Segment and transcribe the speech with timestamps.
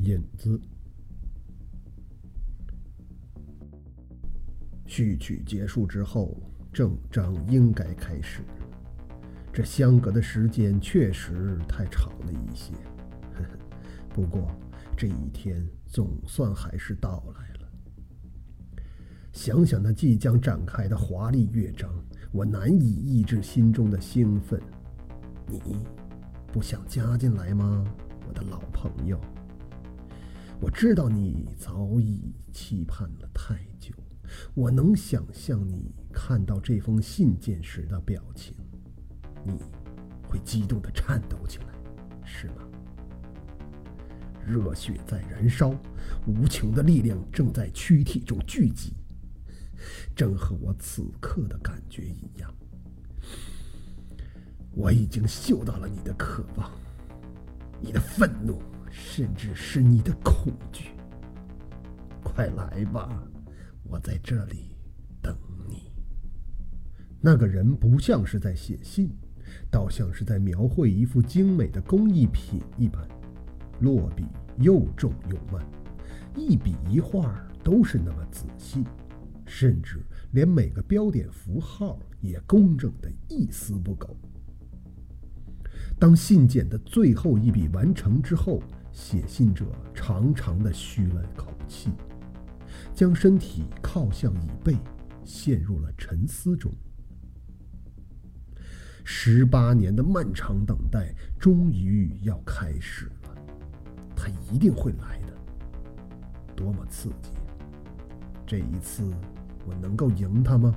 [0.00, 0.60] 引子。
[4.86, 6.40] 序曲结束之后，
[6.72, 8.42] 正章应该开始。
[9.52, 12.72] 这相隔的时间确实太长了一些，
[13.34, 13.48] 呵 呵
[14.14, 14.50] 不过
[14.96, 17.68] 这一天总算还是到来了。
[19.32, 21.90] 想想那即将展开的华丽乐章，
[22.32, 24.60] 我难以抑制心中的兴奋。
[25.46, 25.60] 你
[26.52, 27.84] 不想加进来吗，
[28.26, 29.20] 我的老朋友？
[30.60, 33.94] 我知道你早已期盼了太久，
[34.54, 38.54] 我能想象你看到这封信件时的表情。
[39.44, 39.52] 你
[40.28, 41.66] 会激动的颤抖起来，
[42.24, 42.54] 是吗？
[44.44, 45.72] 热血在燃烧，
[46.26, 48.94] 无穷的力量正在躯体中聚集，
[50.16, 52.52] 正和我此刻的感觉一样。
[54.72, 56.70] 我已经嗅到了你的渴望，
[57.80, 60.90] 你的愤怒，甚至是你的恐惧。
[62.22, 63.22] 快来吧，
[63.84, 64.76] 我在这里
[65.22, 65.36] 等
[65.68, 65.92] 你。
[67.20, 69.10] 那个人不像是在写信。
[69.70, 73.08] 倒像是在描绘一幅精美的工艺品一般，
[73.80, 74.26] 落笔
[74.58, 75.66] 又重又慢，
[76.36, 78.84] 一笔一画都是那么仔细，
[79.46, 84.14] 甚至连每个标点符号也工整的一丝不苟。
[85.98, 88.62] 当信件的最后一笔完成之后，
[88.98, 91.92] 写信者长长的吁了口气，
[92.92, 94.76] 将身体靠向椅背，
[95.24, 96.70] 陷入了沉思中。
[99.04, 103.36] 十八年的漫长等待终于要开始了，
[104.16, 105.32] 他一定会来的。
[106.56, 107.30] 多么刺激！
[108.44, 109.14] 这一次
[109.64, 110.74] 我能够赢他吗？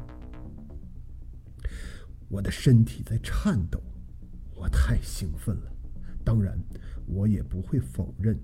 [2.30, 3.82] 我的身体在颤抖，
[4.56, 5.72] 我太兴奋了。
[6.24, 6.58] 当然，
[7.06, 8.38] 我也不会否认，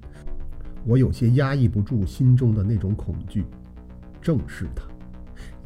[0.86, 3.46] 我有些压抑不住心中的那种恐惧。
[4.22, 4.88] 正是他，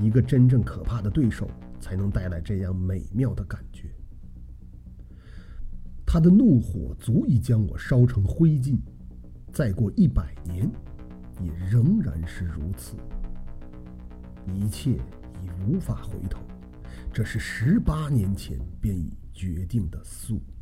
[0.04, 3.90] 一个真正可怕的对手，才能带来这样美妙的感觉。
[6.06, 8.78] 他的怒火足以将我烧成灰烬，
[9.54, 10.70] 再过一百年，
[11.42, 12.98] 也仍然是如此。
[14.54, 14.92] 一切
[15.42, 16.42] 已无法回头，
[17.14, 20.61] 这是十八年前便已决定的宿命。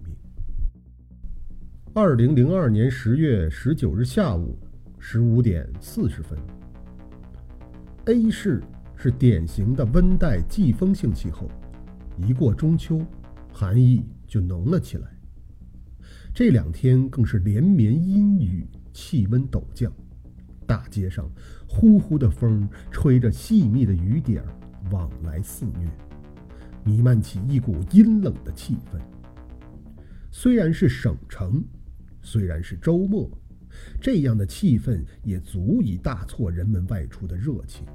[1.96, 4.56] 二零零二年十月十九日下午
[5.00, 6.38] 十五点四十分
[8.06, 8.62] ，A 市
[8.96, 11.50] 是典型的温带季风性气候，
[12.16, 13.02] 一过中秋，
[13.52, 15.08] 寒意就浓了起来。
[16.32, 19.92] 这两天更是连绵阴雨，气温陡降，
[20.68, 21.28] 大街上
[21.68, 24.44] 呼呼的风吹着细密的雨点
[24.92, 25.90] 往来肆虐，
[26.84, 29.00] 弥漫起一股阴冷的气氛。
[30.32, 31.64] 虽然是省城，
[32.22, 33.30] 虽然是周末，
[34.02, 37.86] 这样的气氛也足以大挫人们外出的热情。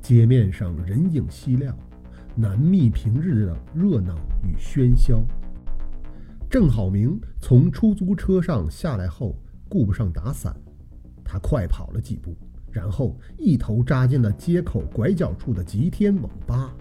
[0.00, 1.72] 街面上人影稀寥，
[2.34, 5.24] 难觅平日的热闹与喧嚣。
[6.50, 9.36] 郑好明从出租车上下来后，
[9.68, 10.54] 顾不上打伞，
[11.24, 12.36] 他快跑了几步，
[12.70, 16.74] 然后一头扎进了街口拐角处的吉天网吧。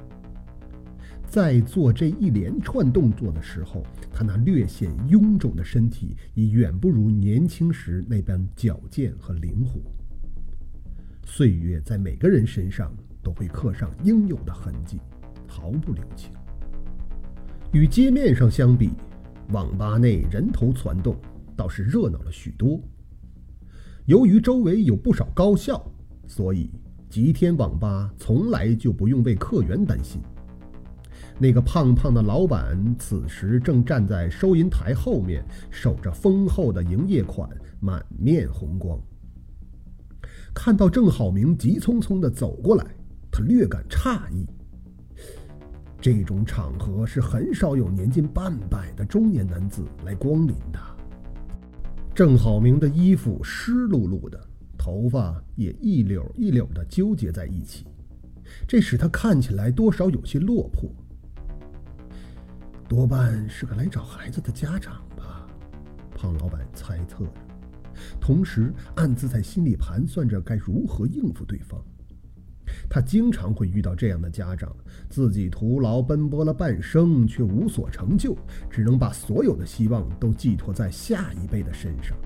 [1.31, 9.79] 在做这一连串动作的时候，他那略显臃肿的身体已远不如年轻时那般矫健和灵活。
[11.23, 12.93] 岁月在每个人身上
[13.23, 14.99] 都会刻上应有的痕迹，
[15.47, 16.33] 毫不留情。
[17.71, 18.89] 与街面上相比，
[19.51, 21.15] 网吧内人头攒动，
[21.55, 22.77] 倒是热闹了许多。
[24.05, 25.81] 由于周围有不少高校，
[26.27, 26.69] 所以
[27.09, 30.21] 吉天网吧从来就不用为客源担心。
[31.41, 38.95] 那个胖胖的老板此时正站在收银台后面，守着丰厚的营业款，满面红光。
[40.53, 42.85] 看到郑好明急匆匆地走过来，
[43.31, 44.45] 他略感诧异。
[45.99, 50.79] 这种场合是很少有年近半百的中年男子来光临的。
[52.13, 54.39] 郑好明的衣服湿漉漉的，
[54.77, 57.87] 头发也一绺一绺的纠结在一起，
[58.67, 60.87] 这使他看起来多少有些落魄。
[62.91, 65.47] 多半是个来找孩子的家长吧，
[66.13, 67.31] 胖老板猜测着，
[68.19, 71.81] 同时暗自在心里盘算着该如何应付对方。
[72.89, 74.75] 他经常会遇到这样的家长，
[75.09, 78.35] 自己徒劳奔波了半生，却无所成就，
[78.69, 82.17] 只能把所有的希望都寄托在下一辈的身上。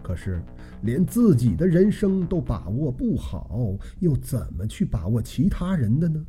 [0.00, 0.40] 可是，
[0.82, 6.24] 连自己的人生都把握不好，又怎么去把握其他人的呢？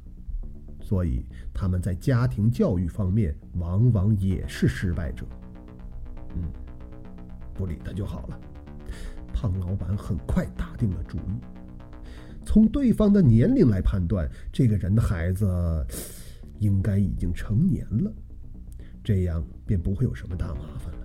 [0.85, 5.25] 所以，他们在家庭教育方面往往也是失败者。
[6.35, 6.43] 嗯，
[7.55, 8.39] 不理他就好了。
[9.33, 11.41] 胖老板很快打定了主意。
[12.45, 15.47] 从对方的年龄来判断，这个人的孩子
[16.59, 18.13] 应该已经成年了，
[19.03, 20.99] 这样便不会有什么大麻烦了。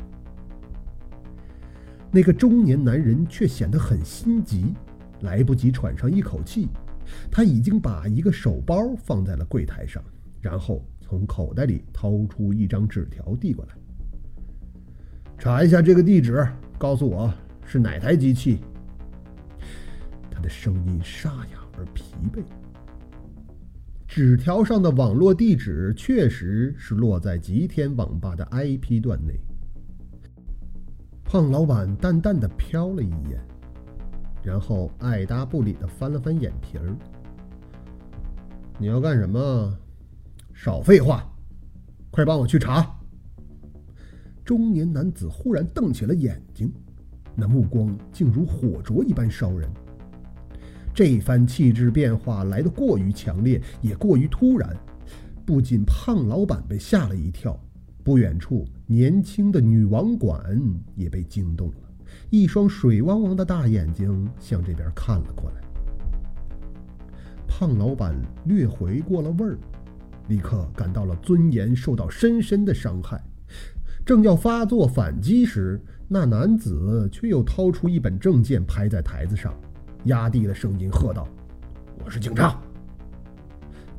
[2.12, 4.74] 那个中年男人却显得很心急，
[5.22, 6.68] 来不及喘上一口气，
[7.30, 10.02] 他已经把一个手包放在了柜台上，
[10.40, 13.74] 然后从口袋里掏出一张纸条递过来
[15.38, 16.46] ：“查一下这个地址，
[16.78, 17.32] 告诉我
[17.64, 18.60] 是哪台机器。”
[20.30, 22.42] 他的声音沙哑而疲惫。
[24.08, 29.38] 纸条上的网络地址确实是落在吉天网吧的 IP 段内。
[31.22, 33.40] 胖老板淡淡的瞟了一眼，
[34.42, 36.96] 然后爱答不理的翻了翻眼皮儿。
[38.78, 39.76] 你要干什么？
[40.54, 41.26] 少废话，
[42.10, 42.94] 快帮我去查！
[44.44, 46.72] 中年男子忽然瞪起了眼睛，
[47.34, 49.70] 那目光竟如火灼一般烧人。
[50.92, 54.76] 这一番气质变化来得过于强烈，也过于突然，
[55.46, 57.58] 不仅胖老板被吓了一跳。
[58.02, 60.60] 不远处，年轻的女网管
[60.96, 61.89] 也被惊动了，
[62.30, 65.56] 一双水汪汪的大眼睛向这边看了过来。
[67.46, 69.58] 胖老板略回过了味儿，
[70.28, 73.20] 立刻感到了尊严受到深深的伤害，
[74.06, 79.52] 正要发作反击时，那男子却又掏出一本证件拍在台子上，
[80.04, 81.28] 压低了声音喝道
[82.04, 82.58] ：“我是警察！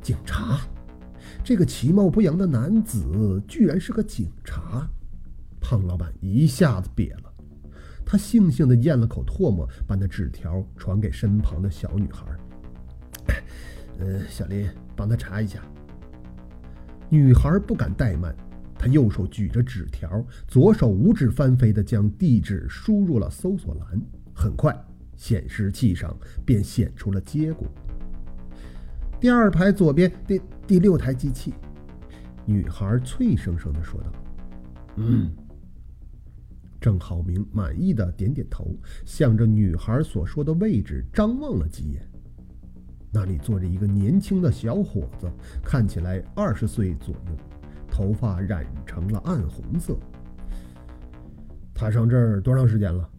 [0.01, 0.59] 警察！”
[1.43, 4.87] 这个其貌不扬的男子居然是个警察，
[5.59, 7.30] 胖老板一下子瘪了。
[8.05, 12.25] 他悻悻地咽了口唾沫，把那纸条传给身旁的小女孩
[13.99, 15.61] ：“呃，小林，帮他查一下。”
[17.09, 18.35] 女孩不敢怠慢，
[18.77, 24.01] 她右手举着纸条，左手五指翻飞地将地址输入了搜索栏。
[24.33, 24.73] 很快，
[25.15, 27.67] 显示器上便显出了结果。
[29.19, 31.53] 第二排左边第第六台机器，
[32.45, 34.11] 女孩脆生生的说道
[34.97, 35.31] ：“嗯。”
[36.81, 38.75] 郑浩明满意的点点头，
[39.05, 42.05] 向着女孩所说的位置张望了几眼。
[43.13, 45.31] 那里坐着一个年轻的小伙子，
[45.63, 47.37] 看起来二十岁左右，
[47.89, 49.95] 头发染成了暗红色。
[51.73, 53.09] 他上这儿多长时间了？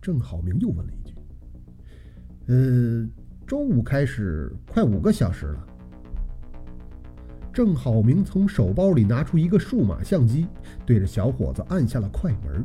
[0.00, 1.14] 郑浩明又问了一句
[2.48, 3.08] ：“呃。”
[3.44, 5.66] 中午开始，快五个小时了。
[7.52, 10.46] 郑好明从手包里拿出一个数码相机，
[10.86, 12.64] 对着小伙子按下了快门。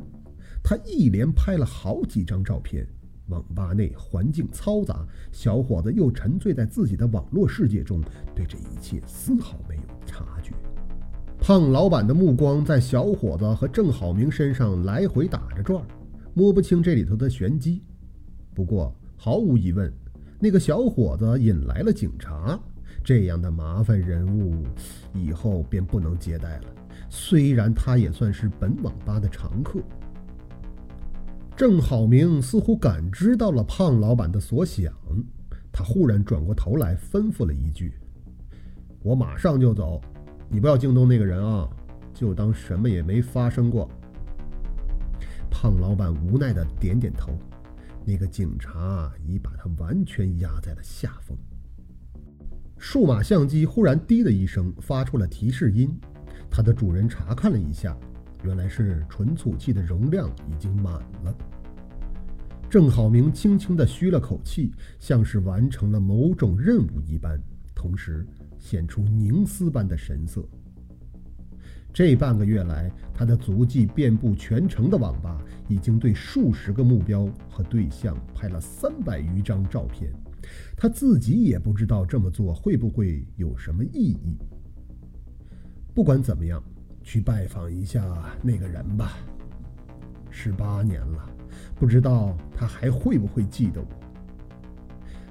[0.63, 2.88] 他一连拍了好几张照片。
[3.28, 8.01] 网吧内环境嘈杂，小伙子又沉醉在自己的网络世界中，
[8.34, 10.54] 对这一切丝毫没有察觉。
[11.38, 15.86] 胖老板的目光在小伙子和郑好明身上来回打着转，
[16.34, 17.84] 摸不清这里头的玄机。
[18.54, 19.92] 不过毫无疑问。
[20.39, 22.57] 那个小伙子引来了警察，
[23.07, 24.65] 这样的麻烦人物
[25.13, 26.63] 以后便不能接待了。
[27.09, 29.80] 虽然他也算是本网吧的常客。
[31.56, 34.94] 郑好明似乎感知到了胖老板的所想，
[35.71, 37.94] 他忽然转过头来吩咐了一句
[39.01, 40.01] ：“我马上就走，
[40.50, 41.65] 你不要惊动那个人啊，
[42.13, 43.89] 就当什么也没发生过。”
[45.50, 47.31] 胖老板无奈的点点头。
[48.03, 51.38] 那个警察已把他完全压在了下风。
[52.77, 55.89] 数码相机忽然“滴”的一声发出了提示音，
[56.50, 57.98] 它的主人查看了一下，
[58.43, 60.93] 原来是存储器的容量已经满
[61.24, 61.36] 了。
[62.69, 67.41] 郑好明轻轻地吁了口气，像是完成了某种任务一般，
[67.74, 68.25] 同时
[68.60, 70.43] 显出凝思般的神色。
[71.93, 80.12] 这半个月来，他的足迹遍布全城的网吧，已经对数十个目标和对象拍了三百余张照片。
[80.75, 84.38] 他自己也不知道这么做会不会有什么意义。
[85.94, 86.63] 不管怎么样，
[87.01, 88.04] 去拜访一下
[88.44, 89.18] 那个人吧。
[90.30, 91.30] 十八年了，
[91.75, 93.88] 不知道他还会不会记得我。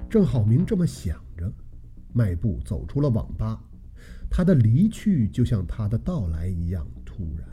[0.09, 1.51] 郑浩明这么想着，
[2.13, 3.61] 迈步走出了网吧。
[4.29, 7.47] 他的离去就像他的到来一样突然。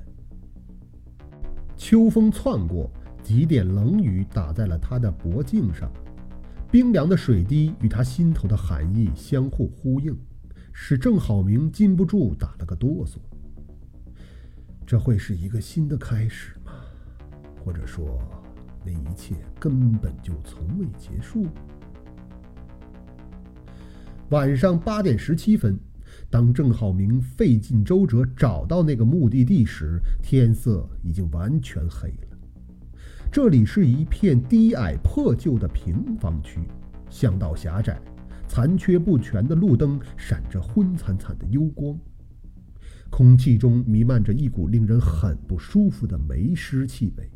[1.77, 2.91] 秋风窜过，
[3.23, 5.93] 几点冷雨打在了他的脖颈上，
[6.75, 10.13] 冰凉的水滴与他心头的寒意相互呼应，
[10.73, 13.19] 使郑好明禁不住打了个哆嗦。
[14.85, 16.73] 这会是一个新的开始吗？
[17.65, 18.21] 或者说，
[18.85, 21.47] 那一切根本就从未结束？
[24.31, 25.79] 晚上八点十七分。
[26.29, 32.34] 当郑浩明费尽周折找到那个目的地时，天色已经完全黑了。
[33.35, 36.61] 这里是一片低矮破旧的平房区，
[37.11, 38.01] 巷道狭窄，
[38.47, 41.99] 残缺不全的路灯闪着昏惨惨的幽光，
[43.11, 47.29] 空气中弥漫着一股令人很不舒服的霉湿气味。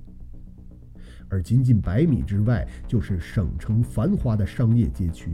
[1.28, 5.32] 而仅仅百米之外，就是省城繁华的商业街区，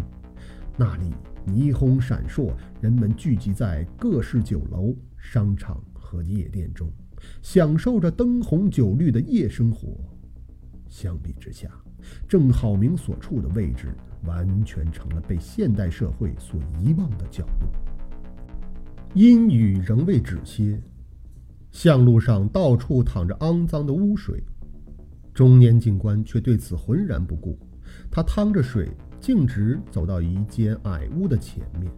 [0.79, 1.13] 那里
[1.47, 6.91] 霓虹闪烁，人们聚集在各式酒楼、商场和夜店中，
[7.43, 9.95] 享受着灯红酒绿的夜生活。
[10.95, 11.69] 相比之下，
[12.29, 13.93] 郑浩明所处的位置
[14.27, 17.69] 完全成了被现代社会所遗忘的角落。
[19.13, 20.81] 阴雨仍未止歇，
[21.73, 24.41] 巷路上到处淌着肮脏的污水。
[25.35, 27.59] 中年警官却对此浑然不顾，
[28.09, 31.91] 他趟着水，径直走到一间矮屋的前面，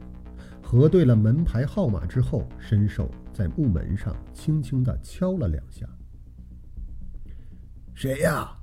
[0.62, 5.86] 核对了门牌号码之后，伸手在木门上轻轻地敲了两下。
[7.92, 8.55] “谁呀？”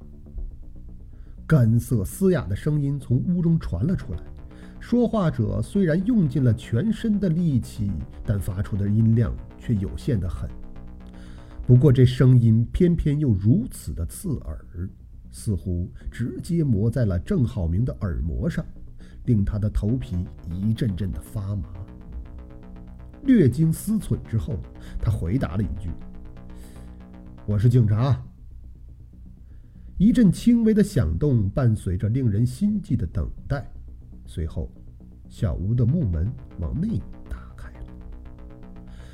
[1.46, 4.20] 干涩嘶哑的声音从屋中传了出来。
[4.80, 7.92] 说话者虽然用尽了全身的力气，
[8.26, 10.50] 但发出的音量却有限的很。
[11.66, 14.90] 不过，这声音偏偏又如此的刺耳，
[15.32, 18.66] 似乎直接磨在了郑浩明的耳膜上，
[19.24, 21.70] 令他的头皮一阵阵的发麻。
[23.24, 24.58] 略经思忖之后，
[25.02, 25.90] 他回答了一句
[27.48, 28.22] ：“我是警察。”
[30.04, 33.66] 一阵轻微的响动伴随着令人心悸的等待，
[34.26, 34.70] 随后，
[35.30, 36.30] 小屋的木门
[36.60, 37.86] 往内打开了。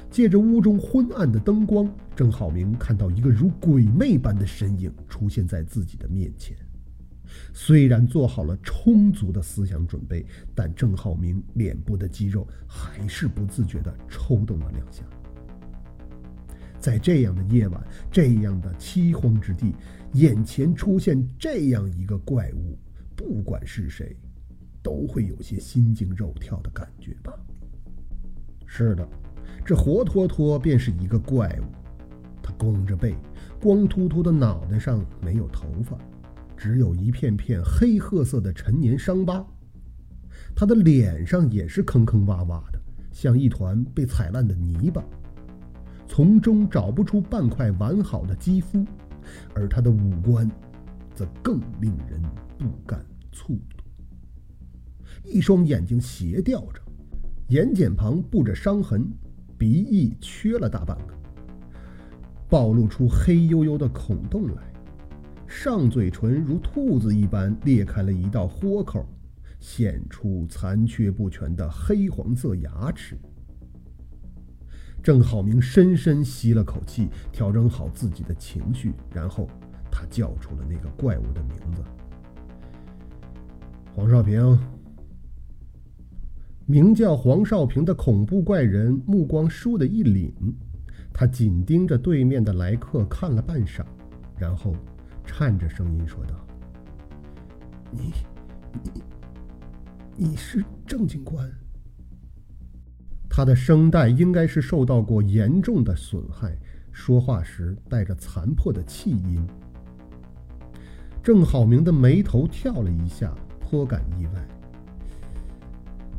[0.10, 6.58] 借着屋中昏暗的灯光，郑浩明看到一个如鬼魅般的身影出现在自己的面前。
[7.54, 15.04] 虽然做好了充足的思想准备，但郑浩明脸部的肌肉还是不自觉地抽动了两下。
[16.80, 19.76] 在这样的夜晚，这样的凄荒之地，
[20.14, 22.78] 眼前出现这样一个怪物，
[23.16, 24.16] 不管是谁，
[24.82, 27.34] 都会有些心惊肉跳的感觉吧？
[28.66, 29.08] 是的。
[29.66, 31.66] 这活脱脱便是一个怪物，
[32.42, 33.16] 他弓着背，
[33.62, 35.98] 光秃秃的脑袋上没有头发，
[36.58, 39.46] 只有一片片黑褐色的陈年伤疤。
[40.56, 42.82] 他的脸上也是坑坑洼洼的，
[43.12, 45.04] 像一团被踩烂的泥巴，
[46.10, 48.84] 从中找不出半块完好的肌肤，
[49.54, 50.50] 而他的五官，
[51.14, 52.20] 则更令人
[52.58, 53.86] 不敢触动。
[55.24, 56.82] 一双眼睛斜吊着，
[57.50, 59.08] 眼睑旁布着伤痕。
[59.56, 61.14] 鼻翼缺了大半个，
[62.50, 64.64] 暴露出黑黝黝的孔洞来，
[65.48, 69.06] 上嘴唇如兔子一般裂开了一道豁口，
[69.60, 73.18] 显出残缺不全的黑黄色牙齿。
[75.10, 79.50] 郑浩明深深吸了口气，调整好自己的情绪，然后
[79.90, 81.84] 他叫出了那个怪物的名字：
[83.96, 84.56] 黄少平。
[86.68, 90.32] 名叫黄少平的恐怖怪人目光倏地一凛，
[91.12, 93.84] 他紧盯着对面的来客看了半晌，
[94.38, 94.76] 然后
[95.26, 96.36] 颤着声音说道
[97.90, 98.14] ：“你，
[98.84, 99.04] 你，
[100.16, 101.52] 你是郑警官？”
[103.30, 106.58] 他的声带应该是受到过严重的损害，
[106.92, 109.48] 说话时带着残破的气音。
[111.22, 114.48] 郑好明的眉头跳了一下，颇感意外。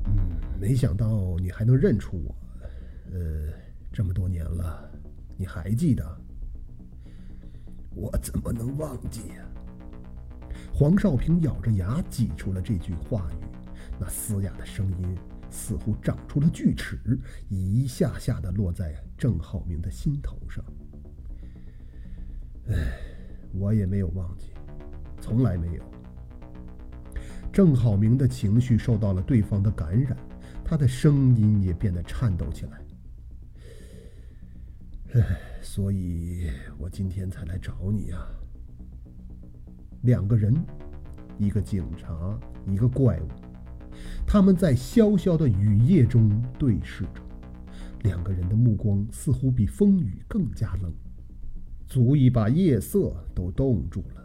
[0.06, 0.12] 嗯
[0.60, 2.34] 没想到你还能认出我，
[3.12, 3.52] 呃，
[3.92, 4.90] 这么多年了，
[5.36, 6.04] 你还记得？
[7.94, 9.44] 我怎么能忘记呀？
[10.72, 13.44] 黄少平咬着牙挤出了这句话语，
[13.98, 15.16] 那嘶哑的声音
[15.50, 16.98] 似乎长出了锯齿，
[17.48, 20.64] 一下下的落在郑浩明的心头上。
[22.68, 22.74] 唉，
[23.52, 24.52] 我也没有忘记，
[25.20, 25.82] 从来没有。
[27.52, 30.16] 郑浩明的情绪受到了对方的感染。
[30.62, 32.80] 他的声音也变得颤抖起来。
[35.14, 38.24] 唉，所以我今天才来找你呀。
[40.02, 40.54] 两个人，
[41.38, 42.38] 一个警察，
[42.68, 43.28] 一个怪物，
[44.32, 47.20] 他们在萧萧的雨夜中对视着，
[48.04, 50.94] 两个人的目光似乎比风雨更加冷，
[51.88, 54.24] 足以把夜色都冻住了。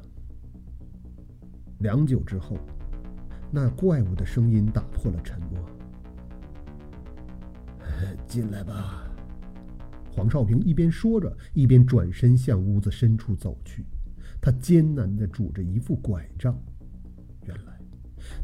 [1.80, 2.56] 良久之后，
[3.50, 5.60] 那怪物的声音打破了沉默。
[8.28, 9.12] 进来吧。
[10.12, 13.84] 黄少平一边说着，一边转身向屋子深处走去。
[14.40, 16.56] 他艰难地拄着一副拐杖，
[17.48, 17.75] 原来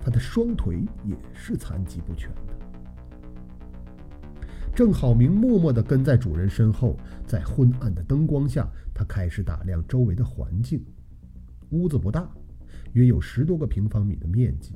[0.04, 2.54] 他的双腿也是残疾不全的。
[4.74, 6.98] 郑好明默默地跟在主人身后，
[7.28, 10.84] 在昏暗的灯光下，他开始打量周围的环境。
[11.72, 12.30] 屋子不大，
[12.94, 14.74] 约有十多个平方米的面积。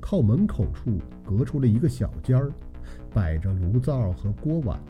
[0.00, 2.52] 靠门口处隔出了一个小间儿，
[3.14, 4.80] 摆着炉灶和锅碗，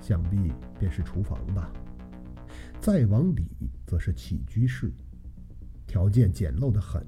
[0.00, 1.72] 想必便是厨房吧。
[2.78, 3.46] 再往里
[3.86, 4.92] 则是起居室，
[5.86, 7.02] 条件简陋的很：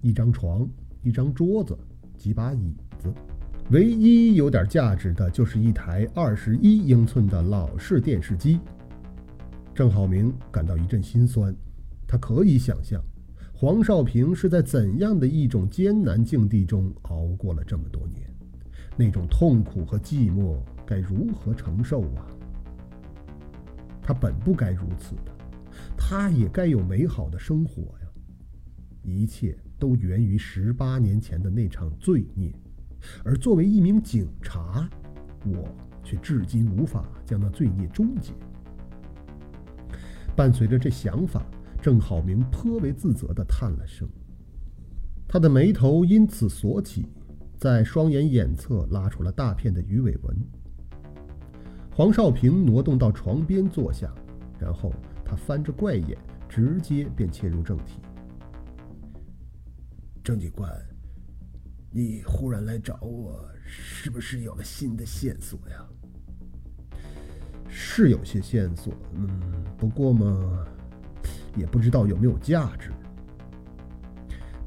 [0.00, 0.68] 一张床、
[1.02, 1.76] 一张桌子、
[2.16, 3.12] 几把椅子。
[3.70, 8.60] 唯一有点价值的就是一台二十一英寸的老式电视机。
[9.74, 11.54] 郑浩明感到一阵心酸，
[12.06, 13.02] 他可以想象。
[13.52, 18.30] 黄少平是在怎样的一种艰难境地中熬过了这么多年？
[18.96, 22.26] 那种痛苦和寂寞该如何承受啊？
[24.00, 25.32] 他本不该如此的，
[25.96, 28.08] 他也该有美好的生活呀！
[29.02, 32.52] 一切都源于十八年前的那场罪孽，
[33.24, 34.88] 而作为一名警察，
[35.44, 35.68] 我
[36.02, 38.32] 却至今无法将那罪孽终结。
[40.34, 41.44] 伴随着这想法。
[41.78, 44.08] 郑浩明颇为自责地叹了声，
[45.28, 47.06] 他的眉头因此锁起，
[47.56, 50.36] 在双眼眼侧拉出了大片的鱼尾纹。
[51.92, 54.12] 黄少平挪动到床边坐下，
[54.58, 54.92] 然后
[55.24, 56.18] 他翻着怪眼，
[56.48, 58.00] 直接便切入正题
[60.26, 60.68] ：“郑警官，
[61.92, 65.86] 你忽然来找我，是不是有了新的线索呀
[67.70, 69.28] ？”“是有些线索，嗯，
[69.78, 70.66] 不过嘛。”
[71.56, 72.90] 也不知道有没有价值。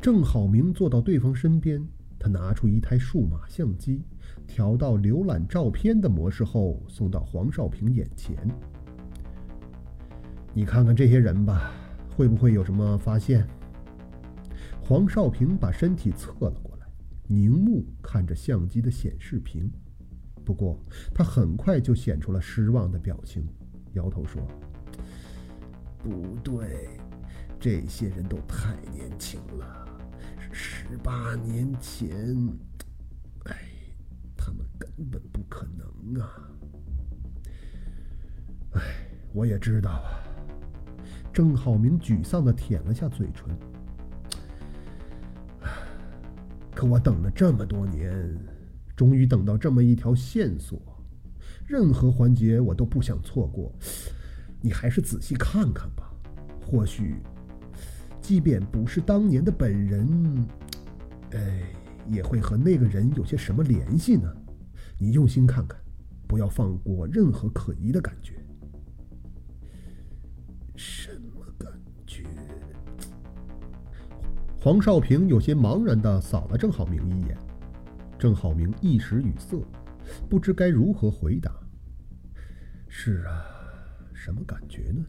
[0.02, 1.86] 郑好明坐到对方身边，
[2.18, 4.02] 他拿出一台数码相机，
[4.48, 8.34] 调到浏览照片的模式后，送到黄少平眼前。
[10.54, 11.74] 你看看这些人吧，
[12.16, 13.46] 会不会有什么发现？
[14.90, 16.88] 黄少平把身体侧了过来，
[17.28, 19.72] 凝目看着相机的显示屏。
[20.44, 20.80] 不过
[21.14, 23.48] 他很快就显出了失望的表情，
[23.94, 24.42] 摇头说。
[26.00, 26.90] 不对，
[27.60, 29.88] 这些人都太年轻了，
[30.52, 32.36] 十八年前，
[33.46, 33.70] 哎，
[34.36, 36.50] 他们根本不可能啊！
[38.72, 38.82] 哎，
[39.34, 40.18] 我也知道啊。
[41.32, 43.56] 郑浩明沮丧的舔了下嘴唇，
[46.80, 48.10] 可我等了这么多年，
[48.96, 50.82] 终于等到这么一条线索，
[51.68, 53.70] 任何环节我都不想错过。
[54.62, 56.10] 你还是仔细看看吧，
[56.66, 57.18] 或许，
[58.22, 60.48] 即便不是当年的本人，
[61.32, 61.64] 哎，
[62.08, 64.34] 也会和那个人有些什么联系呢？
[64.98, 65.78] 你用心看看，
[66.30, 68.39] 不要放过任何可疑的感觉。
[74.62, 77.38] 黄少平有些茫然的扫了郑好明一眼，
[78.18, 79.66] 郑好明一时语塞，
[80.30, 81.50] 不知该如何回答。
[82.88, 83.46] 是啊。
[84.14, 85.06] 什么感觉呢？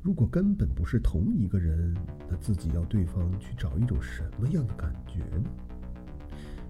[0.00, 1.92] 如果根本不是同一个人，
[2.28, 5.50] 那自己要对方去找一种什么样的感觉呢？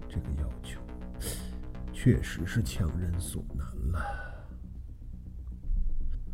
[0.09, 0.81] 这个要求
[1.93, 3.99] 确实是强人所难了。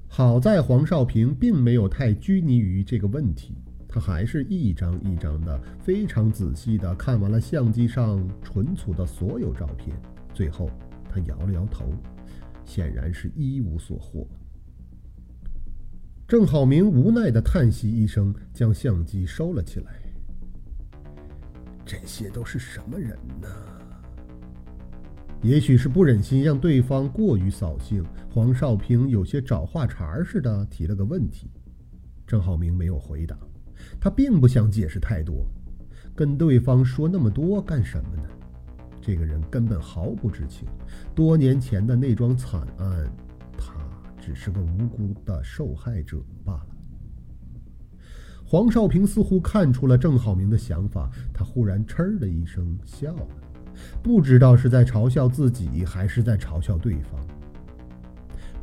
[0.07, 3.57] 好在黄少平并没有太拘泥于这个问题，
[3.97, 9.99] 他还是一张一张的非常仔细的看完了相机上存储的所有照片，
[10.35, 10.69] 最后
[11.09, 11.91] 他摇了摇头，
[12.63, 14.27] 显然是一无所获。
[16.27, 19.99] 郑浩明无奈的叹息一声，将相机收了起来。
[21.83, 23.47] 这些都是什么人呢？
[25.41, 31.49] 也许是不忍心让对方过于扫兴，黄少平有些找话茬似的提了个问题。
[32.27, 33.35] 郑浩明没有回答，
[33.99, 35.45] 他并不想解释太多，
[36.15, 38.23] 跟对方说那么多干什么呢？
[39.01, 40.67] 这个人根本毫不知情，
[41.15, 43.09] 多年前的那桩惨案。
[43.57, 43.73] 他
[44.19, 46.67] 只是个无辜的受害者罢了。
[48.45, 53.27] 黄少平似乎看出了郑浩明的想法，他忽然“嗤”的一声笑了，
[54.03, 57.19] 不知道是在嘲笑自己，还是在嘲笑对方。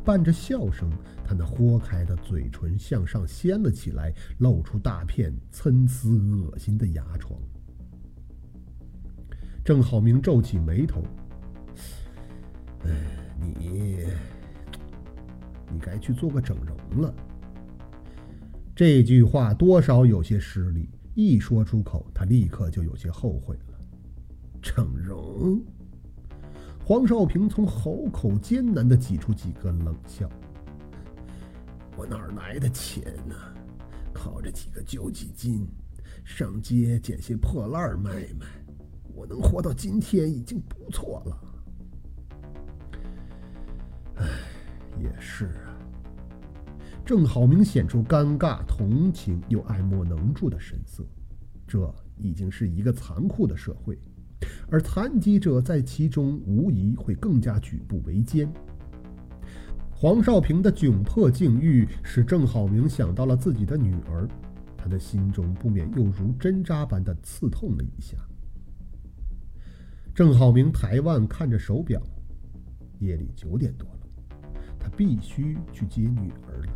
[0.03, 0.89] 伴着笑声，
[1.27, 7.39] 他那豁开的嘴唇向上掀了起来，露出大片参差恶心的牙床。
[9.63, 11.03] 郑浩明皱起眉头
[12.85, 12.91] ：“哎，
[13.39, 13.97] 你……”
[15.71, 17.13] 你该去做个整容了。
[18.75, 23.79] 这句话多少有些失礼，一说出口，他立刻就有些后悔了。
[24.61, 25.59] 整容？
[26.85, 30.29] 黄少平从喉口艰难的挤出几个冷笑。
[31.97, 33.35] 我哪儿来的钱呢？
[34.13, 35.67] 靠着几个救济金，
[36.23, 38.45] 上街捡些破烂卖卖，
[39.13, 41.41] 我能活到今天已经不错了。
[44.17, 44.25] 唉。
[44.97, 45.75] 也是啊，
[47.05, 51.03] 郑好明显出尴尬、同情又爱莫能助的神色。
[51.67, 53.99] 这已经是一个残酷的社会，
[54.71, 58.49] 而残疾者在其中无疑会更加举步维艰。
[59.97, 64.27] 黄少平的窘迫境遇使郑好明想到了自己的女儿，
[64.75, 68.17] 他的心中不免又如针扎般的刺痛了一下。
[70.13, 72.01] 郑好明抬腕看着手表，
[72.99, 73.99] 夜里九点多了，
[74.77, 76.73] 他必须去接女儿了。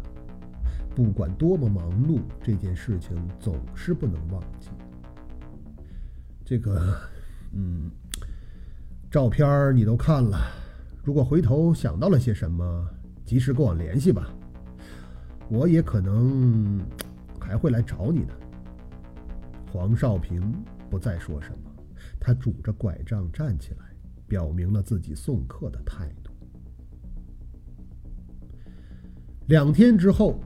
[0.96, 4.70] 不管多么忙碌，这件事情总是不能忘记。
[6.46, 6.98] 这个，
[7.52, 7.92] 嗯，
[9.12, 10.40] 照片你都看了，
[11.04, 12.90] 如果回头想到了些什么，
[13.30, 14.34] 及时跟我联系吧。
[15.50, 16.82] 我也可能
[17.40, 18.34] 还会来找你的。
[19.72, 20.52] 黄少平
[20.90, 21.72] 不再说什么。
[22.20, 23.86] 他拄着拐杖站起来，
[24.28, 26.32] 表明了自己送客的态度。
[29.46, 30.40] 两天之后，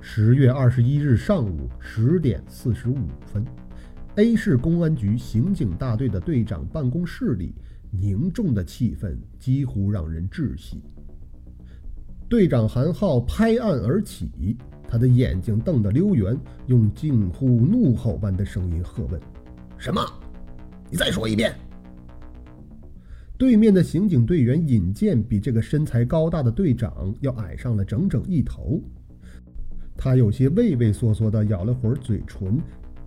[0.00, 3.44] 十月二十一日上午十点四十五分
[4.16, 7.54] ，A 市公安局刑警大队的队长办公室里，
[7.92, 10.82] 凝重的气氛几乎让人窒息。
[12.28, 14.56] 队长韩浩拍案而起，
[14.88, 19.20] 他的眼睛瞪得溜圆，用近乎怒吼般的声音喝问
[19.78, 20.00] ：“什么？”
[20.90, 21.54] 你再说一遍。
[23.36, 28.80] 对面的刑警队员尹健比这个身材高大的队长要矮上了整整一头，
[29.96, 32.60] 他有些畏畏缩缩的咬了会儿嘴唇，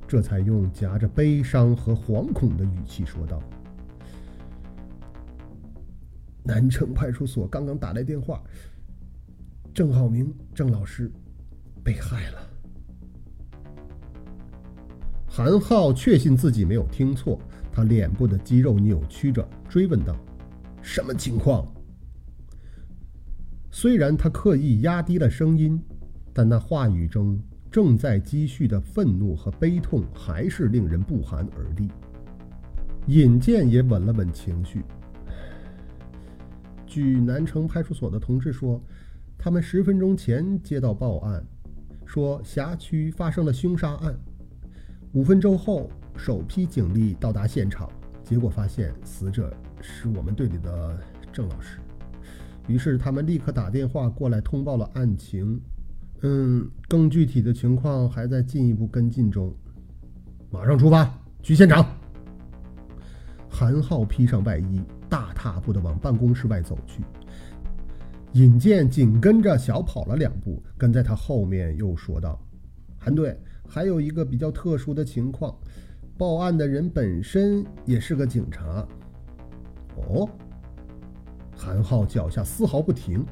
[0.07, 3.41] 这才用夹着悲伤和惶恐的语气说道
[6.43, 8.43] ：“南城派出所刚刚打来电话，
[9.77, 11.11] 郑浩明郑老师
[11.83, 12.49] 被害了。”
[15.29, 17.39] 韩浩确信自己没有听错。
[17.71, 20.17] 他脸部的肌肉扭曲着，追问道
[20.81, 21.71] ：“什么情况？”
[23.69, 25.79] 虽然他刻意压低了声音，
[26.33, 31.87] 但那话语中正在积蓄的愤怒和悲痛还是令人不寒而栗。
[33.05, 34.83] 尹健也稳了稳情绪。
[36.87, 38.81] 据南城派出所的同志说，
[39.37, 41.45] 他们十分钟前接到报案，
[42.05, 44.17] 说辖区发生了凶杀案。
[45.13, 45.89] 五分钟后。
[46.19, 47.87] 首批警力到达现场，
[48.23, 50.99] 结果发现死者是我们队里的
[51.31, 51.77] 郑老师。
[52.67, 55.61] 于是他们立刻打电话过来通报了案情。
[56.23, 59.53] 嗯，更具体的情况还在进一步跟进中。
[60.49, 61.07] 马上出发
[61.43, 61.85] 去现场。
[63.47, 67.03] 韩浩披上外衣，大踏步的往办公室外走去。
[68.37, 72.39] 尹健紧跟着小跑了两步，跟在他后面又说道
[72.95, 73.35] ：“韩队，
[73.67, 75.57] 还有一个比较特殊的情况。”
[76.15, 78.87] 报案的人本身也是个警察。
[79.95, 80.29] 哦，
[81.55, 83.25] 韩浩脚下丝毫不停，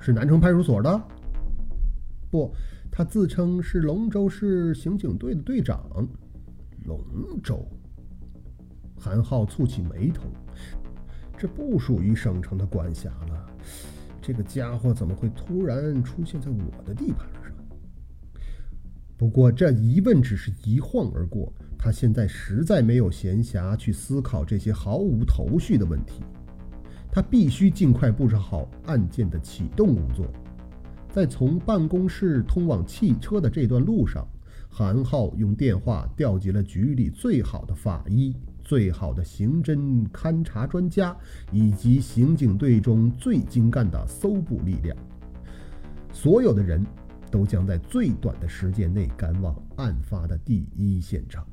[0.00, 1.02] 是南城派出所的？
[2.30, 2.54] 不，
[2.90, 5.84] 他自称是龙州市刑警队的队长。
[6.86, 6.98] 龙
[7.42, 7.68] 州。
[8.98, 10.22] 韩浩蹙起眉头，
[11.36, 13.46] 这不属于省城的管辖了。
[14.22, 17.52] 这个家伙怎么会突然出现在我的地盘上？
[19.18, 21.52] 不过这疑问只是一晃而过。
[21.76, 26.22] 他现在实在没有闲暇去思考这些毫无头绪的问题，
[27.10, 30.24] 他必须尽快布置好案件的启动工作。
[31.10, 34.24] 在从办公室通往汽车的这段路上，
[34.70, 38.32] 韩浩用电话调集了局里最好的法医、
[38.72, 41.14] 最好的刑侦勘查专家，
[41.52, 44.96] 以及刑警队中最精干的搜捕力量。
[46.10, 46.82] 所有的人
[47.30, 51.46] 都将在最短的时间内赶往案发的第一现场。